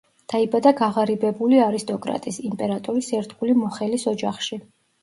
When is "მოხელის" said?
3.63-4.13